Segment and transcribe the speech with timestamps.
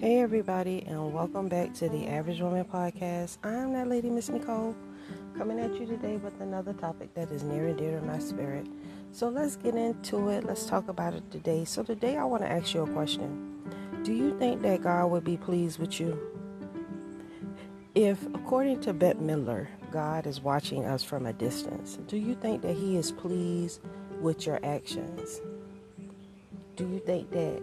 [0.00, 3.38] Hey, everybody, and welcome back to the Average Woman Podcast.
[3.42, 4.76] I'm that lady, Miss Nicole,
[5.36, 8.68] coming at you today with another topic that is near and dear to my spirit.
[9.10, 10.44] So let's get into it.
[10.44, 11.64] Let's talk about it today.
[11.64, 13.60] So, today I want to ask you a question
[14.04, 16.16] Do you think that God would be pleased with you?
[17.96, 22.62] If, according to Bette Midler, God is watching us from a distance, do you think
[22.62, 23.80] that He is pleased
[24.20, 25.40] with your actions?
[26.76, 27.60] Do you think that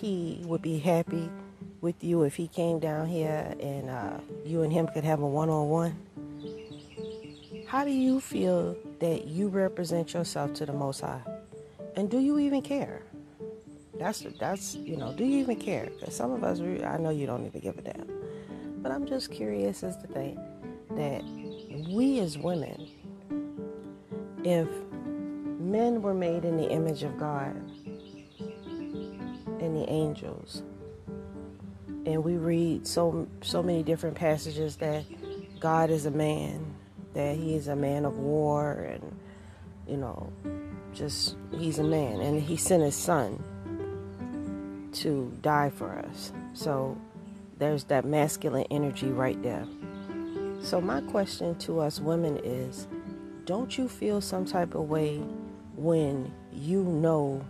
[0.00, 1.30] He would be happy?
[1.80, 5.26] With you if he came down here and uh, you and him could have a
[5.26, 5.96] one-on-one?
[7.66, 11.22] How do you feel that you represent yourself to the Most High?
[11.96, 13.02] And do you even care?
[13.98, 15.88] That's that's you know, do you even care?
[15.98, 18.08] Because some of us, I know you don't even give a damn.
[18.82, 20.38] But I'm just curious as to think
[20.90, 21.24] that
[21.88, 22.88] we as women,
[24.44, 24.68] if
[25.58, 27.56] men were made in the image of God
[29.60, 30.62] and the angels,
[32.06, 35.04] and we read so so many different passages that
[35.58, 36.64] God is a man,
[37.14, 39.18] that he is a man of war and
[39.88, 40.32] you know,
[40.94, 43.42] just he's a man and he sent his son
[44.92, 46.32] to die for us.
[46.54, 46.96] So
[47.58, 49.66] there's that masculine energy right there.
[50.62, 52.86] So my question to us women is
[53.44, 55.18] don't you feel some type of way
[55.76, 57.44] when you know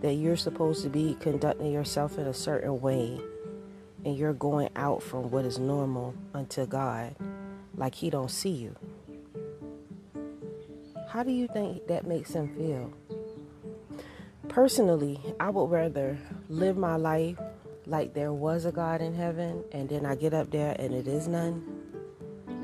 [0.00, 3.20] that you're supposed to be conducting yourself in a certain way
[4.04, 7.14] and you're going out from what is normal unto God
[7.76, 8.76] like he don't see you.
[11.08, 12.92] How do you think that makes him feel?
[14.48, 17.36] Personally, I would rather live my life
[17.86, 21.08] like there was a God in heaven and then I get up there and it
[21.08, 21.64] is none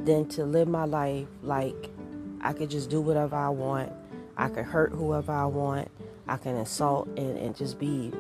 [0.04, 1.90] than to live my life like
[2.40, 3.92] I could just do whatever I want.
[4.36, 5.90] I could hurt whoever I want.
[6.28, 8.12] I can insult and, and just be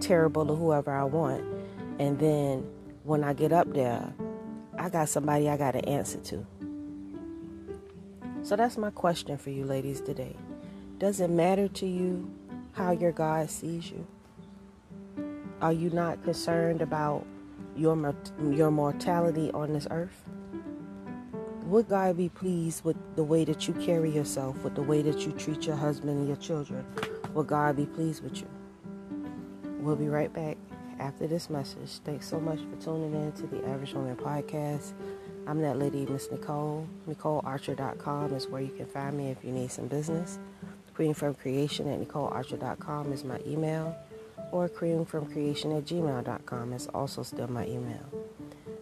[0.00, 1.44] terrible to whoever I want
[2.00, 2.66] and then
[3.04, 4.10] when I get up there,
[4.78, 6.46] I got somebody I got to answer to.
[8.42, 10.34] So that's my question for you ladies today.
[10.98, 12.32] Does it matter to you
[12.72, 14.06] how your God sees you?
[15.60, 17.26] Are you not concerned about
[17.76, 18.14] your
[18.50, 20.24] your mortality on this earth?
[21.66, 25.26] Would God be pleased with the way that you carry yourself, with the way that
[25.26, 26.82] you treat your husband and your children?
[27.34, 28.48] Would God be pleased with you?
[29.80, 30.56] We'll be right back
[31.00, 31.98] after this message.
[32.04, 34.92] Thanks so much for tuning in to the Average Woman Podcast.
[35.46, 36.86] I'm that lady, Miss Nicole.
[37.08, 40.38] NicoleArcher.com is where you can find me if you need some business.
[40.94, 43.96] Cream from Creation at NicoleArcher.com is my email.
[44.52, 48.04] Or Cream from Creation at gmail.com is also still my email.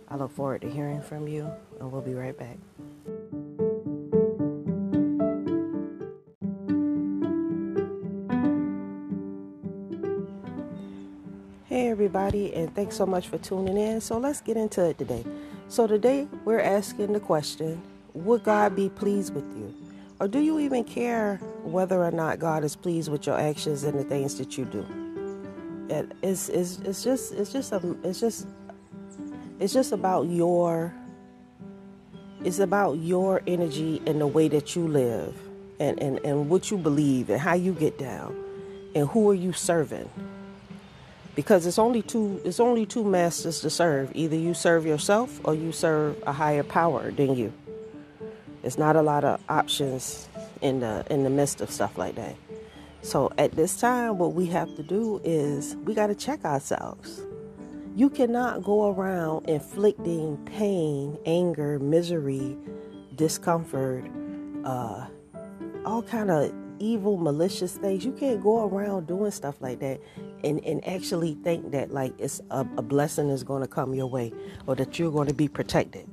[0.09, 2.59] I look forward to hearing from you, and we'll be right back.
[12.28, 14.00] Everybody, and thanks so much for tuning in.
[14.00, 15.25] So, let's get into it today.
[15.69, 17.81] So, today we're asking the question
[18.15, 19.75] Would God be pleased with you?
[20.21, 23.99] Or do you even care whether or not God is pleased with your actions and
[23.99, 24.87] the things that you do?
[26.22, 28.47] It's, it's, it's just it's just a, it's just
[29.59, 30.93] it's just about your
[32.44, 35.34] it's about your energy and the way that you live
[35.81, 38.37] and, and, and what you believe and how you get down
[38.94, 40.09] and who are you serving
[41.34, 44.11] because it's only two it's only two masters to serve.
[44.15, 47.53] Either you serve yourself or you serve a higher power than you.
[48.62, 50.28] There's not a lot of options
[50.61, 52.37] in the in the midst of stuff like that.
[53.03, 57.22] So at this time what we have to do is we got to check ourselves.
[57.94, 62.56] You cannot go around inflicting pain anger misery
[63.17, 64.05] discomfort
[64.65, 65.06] uh,
[65.84, 68.05] all kind of evil, malicious things.
[68.05, 70.00] You can't go around doing stuff like that
[70.44, 74.06] and, and actually think that like it's a, a blessing is going to come your
[74.06, 74.32] way
[74.66, 76.09] or that you're going to be protected.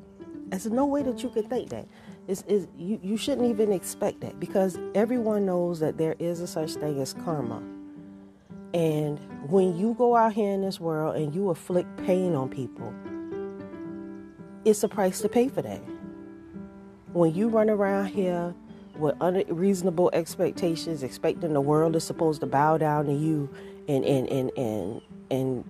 [0.48, 1.88] There's no way that you can think that.
[2.28, 6.48] It's, it's, you, you shouldn't even expect that because everyone knows that there is a
[6.48, 7.62] such thing as karma.
[8.74, 9.20] And
[9.50, 12.94] when you go out here in this world and you afflict pain on people,
[14.66, 15.82] it's a price to pay for that.
[17.14, 18.54] When you run around here
[18.98, 23.50] with unreasonable expectations, expecting the world is supposed to bow down to you
[23.88, 25.02] and and and and,
[25.32, 25.64] and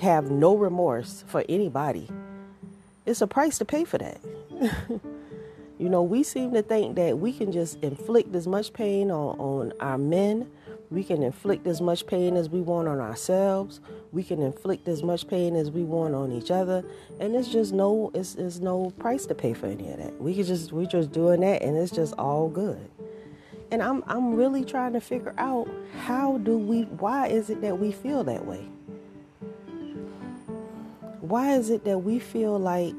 [0.00, 2.08] have no remorse for anybody.
[3.06, 4.20] It's a price to pay for that.
[5.78, 9.38] you know, we seem to think that we can just inflict as much pain on,
[9.38, 10.48] on our men
[10.92, 13.80] we can inflict as much pain as we want on ourselves.
[14.12, 16.84] We can inflict as much pain as we want on each other.
[17.18, 20.20] And it's just no it's, it's no price to pay for any of that.
[20.20, 22.90] We can just we're just doing that and it's just all good.
[23.72, 25.68] And I'm I'm really trying to figure out
[26.04, 28.68] how do we why is it that we feel that way?
[31.32, 32.94] why is it that we feel like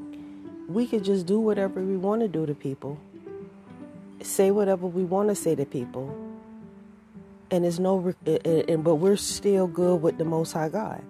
[0.66, 2.98] we could just do whatever we want to do to people,
[4.22, 6.12] say whatever we want to say to people,
[7.52, 11.00] and there's no, and but we're still good with the Most High God.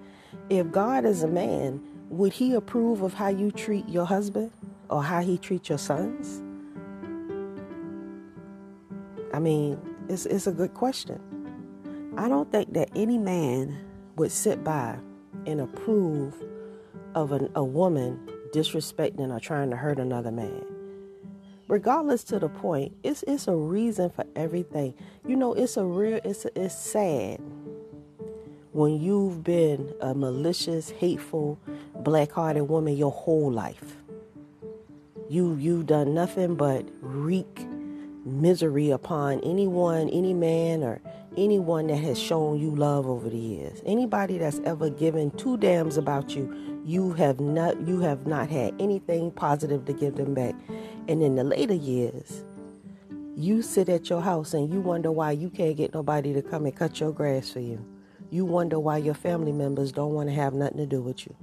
[0.51, 4.51] If God is a man, would He approve of how you treat your husband
[4.91, 6.43] or how He treats your sons?
[9.35, 11.21] I mean, it's it's a good question.
[12.17, 13.77] I don't think that any man
[14.15, 14.97] would sit by
[15.45, 16.41] and approve
[17.17, 20.65] of an, a woman disrespecting or trying to hurt another man.
[21.67, 24.95] Regardless to the point, it's it's a reason for everything.
[25.27, 27.41] You know, it's a real it's it's sad
[28.71, 31.59] when you've been a malicious, hateful,
[31.97, 33.97] black-hearted woman your whole life.
[35.29, 37.67] You you've done nothing but wreak
[38.25, 41.01] misery upon anyone, any man, or
[41.37, 43.83] anyone that has shown you love over the years.
[43.85, 48.75] Anybody that's ever given two damns about you, you have not you have not had
[48.81, 50.55] anything positive to give them back.
[51.09, 52.45] And in the later years,
[53.37, 56.67] you sit at your house and you wonder why you can't get nobody to come
[56.67, 57.85] and cut your grass for you.
[58.31, 61.37] You wonder why your family members don't want to have nothing to do with you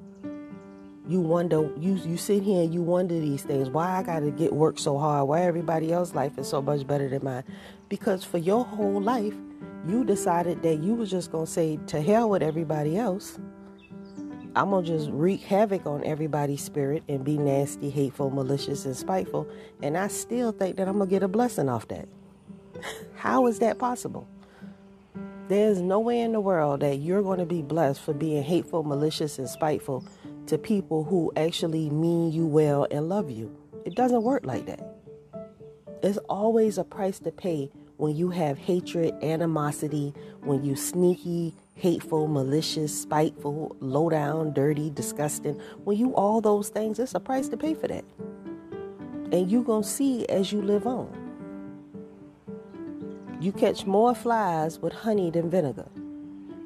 [1.12, 4.54] you wonder you you sit here and you wonder these things why i gotta get
[4.54, 5.28] work so hard?
[5.28, 7.44] Why everybody else's life is so much better than mine?
[7.90, 9.34] Because for your whole life
[9.86, 13.38] you decided that you was just gonna say to hell with everybody else.
[14.56, 19.48] I'm gonna just wreak havoc on everybody's spirit and be nasty hateful malicious and spiteful
[19.84, 22.08] and i still think that i'm gonna get a blessing off that.
[23.16, 24.28] How is that possible?
[25.48, 28.84] There's no way in the world that you're going to be blessed for being hateful
[28.84, 30.06] malicious and spiteful
[30.48, 33.56] to people who actually mean you well and love you.
[33.86, 34.82] It doesn't work like that.
[36.02, 42.28] There's always a price to pay when you have hatred, animosity, when you sneaky, hateful,
[42.28, 45.60] malicious, spiteful, low down, dirty, disgusting.
[45.84, 48.04] When you all those things, it's a price to pay for that.
[49.32, 51.18] And you're going to see as you live on.
[53.40, 55.88] You catch more flies with honey than vinegar.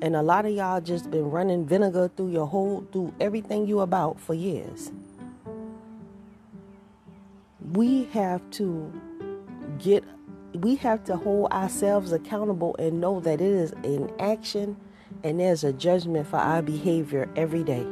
[0.02, 3.80] And a lot of y'all just been running vinegar through your whole through everything you
[3.80, 4.92] about for years.
[7.72, 8.92] We have to
[9.80, 10.04] get
[10.54, 14.78] we have to hold ourselves accountable and know that it is an action
[15.24, 17.86] and there's a judgment for our behavior every day.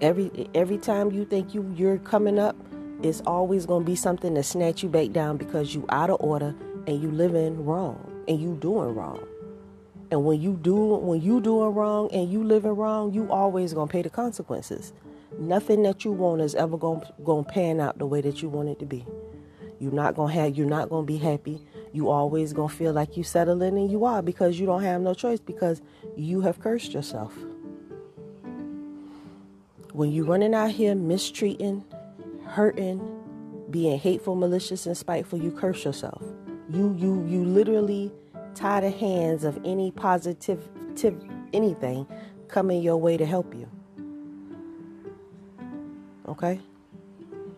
[0.00, 2.56] Every every time you think you you're coming up,
[3.02, 6.16] it's always going to be something to snatch you back down because you out of
[6.20, 6.54] order
[6.86, 9.24] and you living wrong and you doing wrong.
[10.10, 13.90] And when you do when you doing wrong and you living wrong, you always gonna
[13.90, 14.92] pay the consequences.
[15.38, 18.68] Nothing that you want is ever gonna gonna pan out the way that you want
[18.68, 19.04] it to be.
[19.80, 21.60] You're not gonna have you're not gonna be happy.
[21.92, 25.14] You always gonna feel like you settling and you are because you don't have no
[25.14, 25.82] choice because
[26.16, 27.32] you have cursed yourself.
[29.92, 31.84] When you running out here mistreating,
[32.46, 33.00] hurting,
[33.70, 36.22] being hateful, malicious, and spiteful, you curse yourself.
[36.68, 38.12] You you you literally
[38.54, 40.68] tie the hands of any positive
[41.52, 42.06] anything
[42.48, 43.68] coming your way to help you.
[46.28, 46.60] Okay?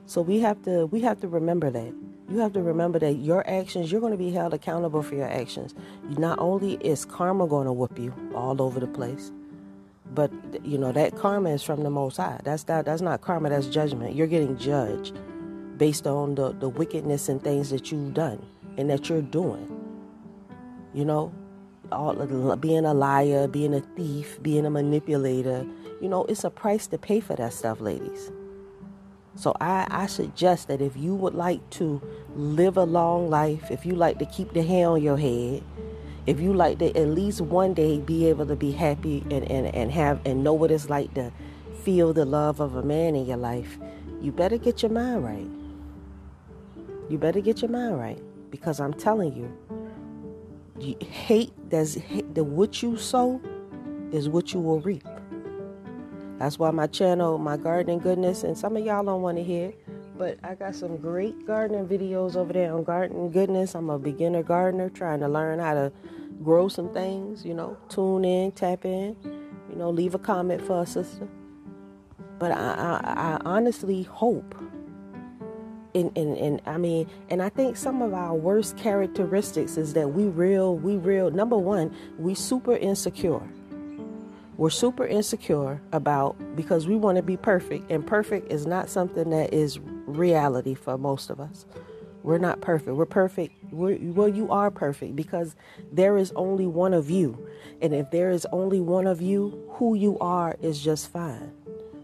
[0.07, 1.93] So we have to we have to remember that.
[2.29, 5.29] You have to remember that your actions, you're going to be held accountable for your
[5.29, 5.75] actions.
[6.19, 9.31] Not only is karma going to whoop you all over the place,
[10.13, 10.33] but
[10.65, 12.41] you know that karma is from the Most High.
[12.45, 13.51] That's not that's not karma.
[13.51, 14.15] That's judgment.
[14.15, 15.19] You're getting judged
[15.79, 18.45] based on the the wickedness and things that you've done
[18.77, 19.86] and that you're doing
[20.97, 21.31] you know,
[21.93, 22.15] all
[22.57, 25.67] being a liar, being a thief, being a manipulator.
[26.01, 28.33] You know, it's a price to pay for that stuff, ladies.
[29.35, 32.01] So I, I suggest that if you would like to
[32.35, 35.63] live a long life, if you like to keep the hair on your head,
[36.27, 39.67] if you like to at least one day be able to be happy and, and,
[39.75, 41.31] and have and know what it's like to
[41.85, 43.79] feel the love of a man in your life,
[44.23, 45.51] you better get your mind right.
[47.11, 48.19] You better get your mind right.
[48.51, 49.53] Because I'm telling you,
[51.01, 51.99] hate that's
[52.35, 53.41] the what you sow
[54.13, 55.07] is what you will reap.
[56.39, 59.73] That's why my channel, my gardening goodness, and some of y'all don't want to hear,
[60.19, 63.75] but I got some great gardening videos over there on gardening goodness.
[63.75, 65.93] I'm a beginner gardener trying to learn how to
[66.43, 67.45] grow some things.
[67.45, 69.17] You know, tune in, tap in.
[69.71, 71.29] You know, leave a comment for a sister.
[72.39, 74.55] But I, I, I honestly hope
[75.97, 80.13] and, and, and I mean, and I think some of our worst characteristics is that
[80.13, 83.43] we real, we real, number one, we super insecure.
[84.59, 89.31] We're super insecure about because we want to be perfect, and perfect is not something
[89.31, 91.67] that is reality for most of us.
[92.23, 92.97] We're not perfect.
[92.97, 93.55] We're perfect.
[93.73, 95.57] We're, well, you are perfect because
[95.93, 97.47] there is only one of you.
[97.81, 101.53] And if there is only one of you, who you are is just fine.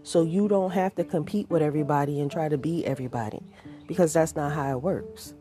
[0.03, 3.41] so you don't have to compete with everybody and try to be everybody
[3.87, 5.33] because that's not how it works.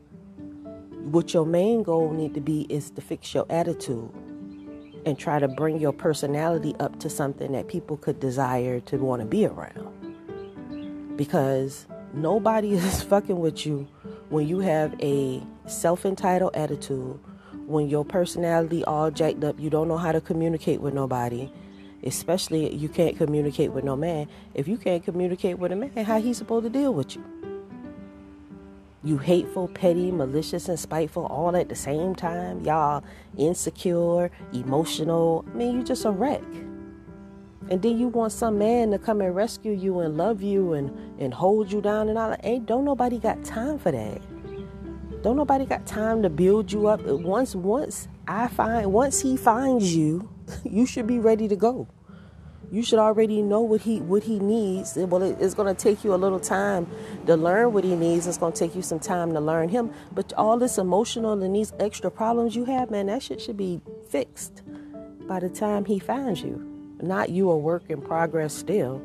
[1.04, 4.10] What your main goal need to be is to fix your attitude
[5.04, 9.20] and try to bring your personality up to something that people could desire to want
[9.20, 11.16] to be around.
[11.16, 13.88] Because nobody is fucking with you
[14.28, 17.20] when you have a self-entitled attitude,
[17.66, 21.52] when your personality all jacked up, you don't know how to communicate with nobody,
[22.02, 24.28] especially you can't communicate with no man.
[24.54, 27.24] If you can't communicate with a man, how he supposed to deal with you?
[29.04, 32.60] You hateful, petty, malicious, and spiteful all at the same time.
[32.60, 33.02] Y'all
[33.36, 35.44] insecure, emotional.
[35.52, 36.42] I mean, you just a wreck.
[37.68, 40.96] And then you want some man to come and rescue you and love you and,
[41.20, 42.44] and hold you down and all that.
[42.44, 44.20] Ain't don't nobody got time for that.
[45.22, 47.00] Don't nobody got time to build you up.
[47.02, 50.28] Once once I find once he finds you,
[50.64, 51.88] you should be ready to go.
[52.72, 54.96] You should already know what he what he needs.
[54.96, 56.86] Well, it's going to take you a little time
[57.26, 58.26] to learn what he needs.
[58.26, 59.92] It's going to take you some time to learn him.
[60.10, 63.82] But all this emotional and these extra problems you have, man, that shit should be
[64.08, 64.62] fixed
[65.28, 66.66] by the time he finds you.
[67.02, 69.02] Not you a work in progress still.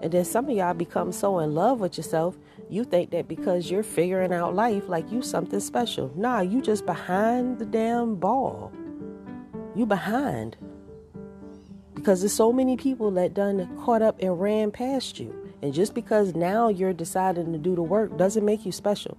[0.00, 2.38] And then some of y'all become so in love with yourself,
[2.70, 6.12] you think that because you're figuring out life like you something special.
[6.14, 8.72] Nah, you just behind the damn ball.
[9.74, 10.56] You behind.
[12.06, 15.34] Because there's so many people that done caught up and ran past you.
[15.60, 19.18] And just because now you're deciding to do the work doesn't make you special.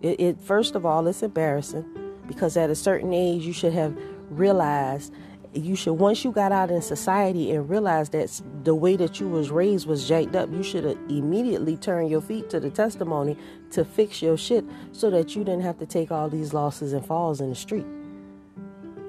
[0.00, 1.84] It, it first of all, it's embarrassing
[2.26, 3.94] because at a certain age you should have
[4.30, 5.12] realized
[5.52, 9.28] you should once you got out in society and realized that the way that you
[9.28, 13.36] was raised was jacked up you should have immediately turned your feet to the testimony
[13.70, 17.06] to fix your shit so that you didn't have to take all these losses and
[17.06, 17.86] falls in the street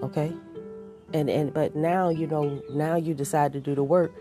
[0.03, 0.31] okay
[1.13, 4.13] and and but now you know now you decide to do the work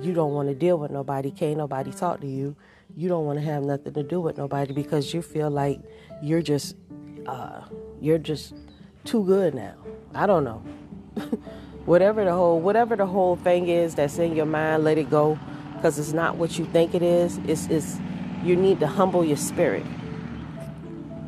[0.00, 2.54] you don't want to deal with nobody can't nobody talk to you
[2.96, 5.80] you don't want to have nothing to do with nobody because you feel like
[6.22, 6.76] you're just
[7.26, 7.62] uh
[8.00, 8.54] you're just
[9.04, 9.74] too good now.
[10.14, 10.62] I don't know.
[11.84, 15.38] Whatever the whole whatever the whole thing is that's in your mind let it go
[15.76, 17.38] because it's not what you think it is.
[17.46, 17.98] It's, it's
[18.42, 19.84] you need to humble your spirit.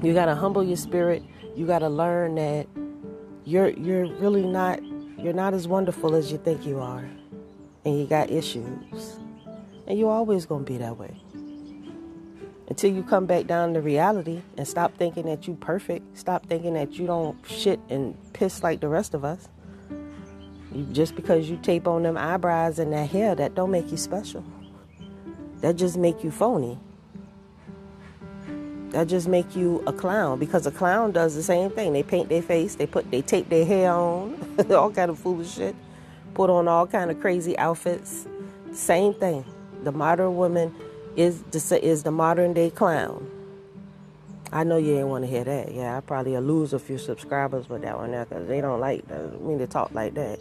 [0.03, 1.23] You got to humble your spirit.
[1.55, 2.67] You got to learn that
[3.45, 4.81] you're you're really not
[5.19, 7.09] you're not as wonderful as you think you are
[7.85, 9.17] and you got issues
[9.87, 11.15] and you're always going to be that way
[12.69, 16.75] until you come back down to reality and stop thinking that you're perfect stop thinking
[16.75, 19.49] that you don't shit and piss like the rest of us
[20.93, 24.45] just because you tape on them eyebrows and that hair, that don't make you special.
[25.61, 26.79] That just make you phony.
[28.97, 31.93] That just make you a clown because a clown does the same thing.
[31.93, 34.41] They paint their face, they put they tape their hair on,
[34.73, 35.77] all kind of foolish shit,
[36.33, 38.27] put on all kind of crazy outfits.
[38.73, 39.45] Same thing.
[39.85, 40.75] The modern woman
[41.15, 43.31] is the, is the modern day clown.
[44.51, 45.75] I know you ain't want to hear that.
[45.75, 49.05] Yeah, I probably lose a few subscribers with that one now because they don't like
[49.11, 49.35] uh, that.
[49.35, 50.39] I mean to talk like that.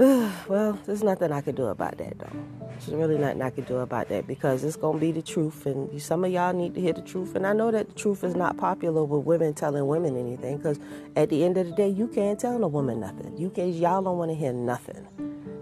[0.48, 2.32] well, there's nothing I can do about that, though.
[2.70, 6.00] There's really nothing I can do about that because it's gonna be the truth, and
[6.00, 7.34] some of y'all need to hear the truth.
[7.34, 10.80] And I know that the truth is not popular with women telling women anything because
[11.16, 13.36] at the end of the day, you can't tell a woman nothing.
[13.36, 15.06] You can y'all don't want to hear nothing.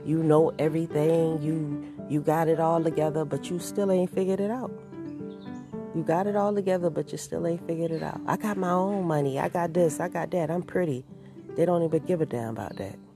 [0.07, 1.42] You know everything.
[1.42, 4.71] You you got it all together, but you still ain't figured it out.
[5.97, 8.21] You got it all together, but you still ain't figured it out.
[8.28, 9.40] I got my own money.
[9.40, 9.99] I got this.
[9.99, 10.49] I got that.
[10.49, 11.04] I'm pretty.
[11.57, 13.08] They don't even give a damn about that.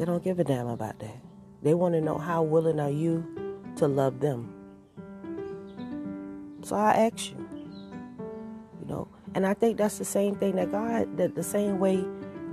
[0.00, 1.14] They don't give a damn about that.
[1.62, 3.22] They want to know how willing are you
[3.76, 4.50] to love them.
[6.62, 7.46] So I ask you,
[8.80, 12.02] you know, and I think that's the same thing that God, that the same way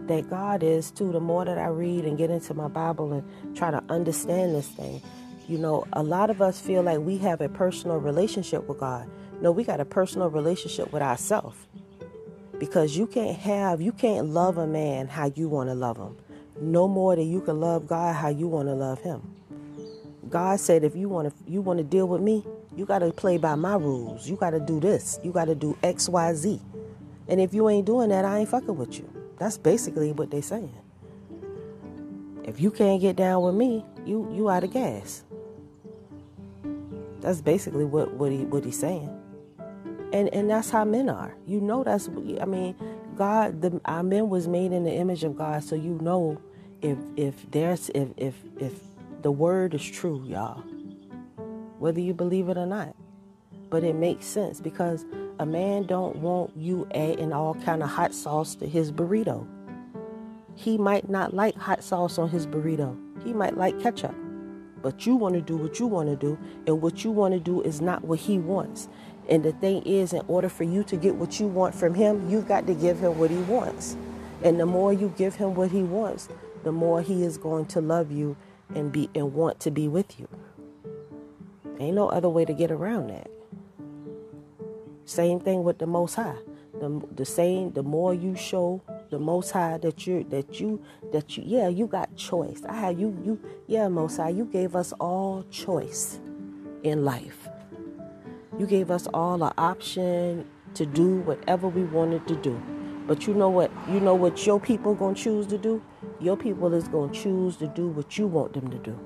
[0.07, 1.13] that God is too.
[1.13, 4.67] The more that I read and get into my Bible and try to understand this
[4.67, 5.01] thing,
[5.47, 9.09] you know, a lot of us feel like we have a personal relationship with God.
[9.39, 11.55] No, we got a personal relationship with ourselves.
[12.59, 16.17] Because you can't have, you can't love a man how you want to love him
[16.59, 19.21] no more than you can love God how you want to love him.
[20.29, 22.45] God said if you want to you want to deal with me,
[22.75, 24.29] you got to play by my rules.
[24.29, 25.19] You got to do this.
[25.23, 26.61] You got to do X, Y, Z.
[27.27, 29.09] And if you ain't doing that, I ain't fucking with you.
[29.37, 30.73] That's basically what they saying.
[32.43, 35.23] If you can't get down with me, you you out of gas.
[37.21, 39.09] That's basically what what he what he's saying.
[40.13, 41.35] And and that's how men are.
[41.45, 42.09] You know that's
[42.41, 42.75] I mean,
[43.15, 46.39] God the our men was made in the image of God, so you know
[46.81, 48.73] if if there's if if if
[49.21, 50.63] the word is true, y'all,
[51.79, 52.95] whether you believe it or not.
[53.69, 55.05] But it makes sense because
[55.39, 59.45] a man don't want you adding all kind of hot sauce to his burrito.
[60.55, 62.97] He might not like hot sauce on his burrito.
[63.23, 64.15] He might like ketchup.
[64.81, 67.39] But you want to do what you want to do, and what you want to
[67.39, 68.87] do is not what he wants.
[69.27, 72.29] And the thing is, in order for you to get what you want from him,
[72.29, 73.97] you've got to give him what he wants.
[74.43, 76.29] And the more you give him what he wants,
[76.67, 78.35] the more he is going to love you
[78.75, 80.27] and be and want to be with you.
[81.79, 83.31] Ain't no other way to get around that.
[85.05, 86.35] Same thing with the most high.
[86.81, 88.81] The, the same the more you show
[89.11, 90.83] the most high that you that you
[91.13, 92.61] that you yeah, you got choice.
[92.67, 96.19] I have you you yeah, most high, you gave us all choice
[96.83, 97.47] in life.
[98.59, 102.61] You gave us all an option to do whatever we wanted to do.
[103.07, 103.71] But you know what?
[103.89, 105.81] You know what your people gonna choose to do?
[106.19, 108.99] Your people is gonna choose to do what you want them to do,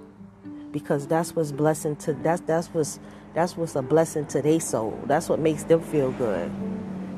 [0.72, 3.00] because that's what's blessing to that's that's what's
[3.36, 5.00] that's what's a blessing to their soul.
[5.05, 6.51] That's what makes them feel good,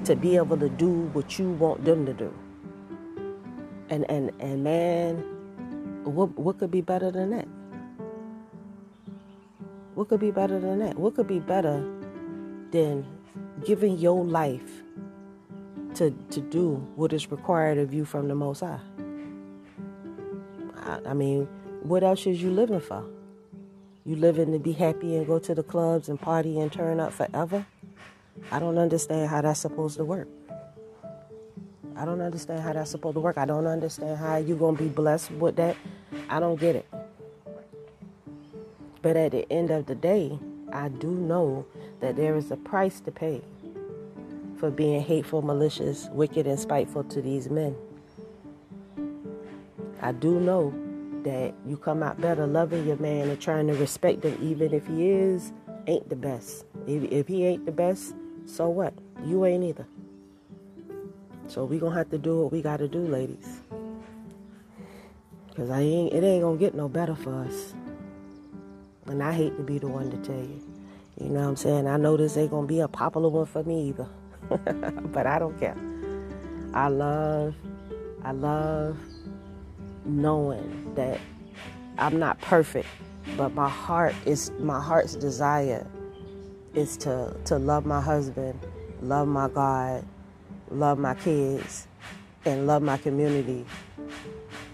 [0.05, 2.33] to be able to do what you want them to do.
[3.89, 5.23] And and and man,
[6.03, 7.47] what what could be better than that?
[9.95, 10.99] What could be better than that?
[10.99, 11.81] What could be better
[12.71, 13.05] than
[13.63, 14.82] giving your life
[15.95, 18.79] to, to do what is required of you from the Most High.
[20.77, 21.47] I, I mean,
[21.81, 23.03] what else is you living for?
[24.05, 27.13] You living to be happy and go to the clubs and party and turn up
[27.13, 27.65] forever?
[28.51, 30.27] I don't understand how that's supposed to work.
[31.95, 33.37] I don't understand how that's supposed to work.
[33.37, 35.77] I don't understand how you're going to be blessed with that.
[36.29, 36.87] I don't get it.
[39.01, 40.39] But at the end of the day,
[40.71, 41.65] I do know
[41.99, 43.41] that there is a price to pay
[44.63, 47.75] for being hateful, malicious, wicked, and spiteful to these men.
[50.01, 50.73] I do know
[51.25, 54.87] that you come out better loving your man and trying to respect him, even if
[54.87, 55.51] he is
[55.87, 56.63] ain't the best.
[56.87, 58.15] If, if he ain't the best,
[58.45, 58.93] so what?
[59.25, 59.85] You ain't either.
[61.49, 63.59] So we gonna have to do what we gotta do, ladies.
[65.57, 67.73] Cause I ain't it ain't gonna get no better for us.
[69.07, 70.63] And I hate to be the one to tell you.
[71.19, 71.85] You know what I'm saying?
[71.85, 74.07] I know this ain't gonna be a popular one for me either.
[75.11, 75.77] but I don't care.
[76.73, 77.55] I love,
[78.23, 78.97] I love
[80.05, 81.19] knowing that
[81.97, 82.87] I'm not perfect,
[83.37, 85.85] but my heart is my heart's desire
[86.73, 88.59] is to to love my husband,
[89.01, 90.05] love my God,
[90.69, 91.87] love my kids,
[92.45, 93.65] and love my community.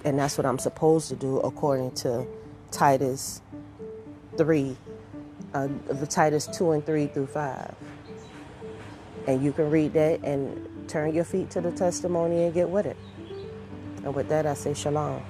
[0.05, 2.25] And that's what I'm supposed to do according to
[2.71, 3.41] Titus
[4.37, 4.77] 3,
[5.53, 7.75] uh, the Titus 2 and 3 through 5.
[9.27, 12.85] And you can read that and turn your feet to the testimony and get with
[12.85, 12.97] it.
[14.03, 15.23] And with that, I say shalom.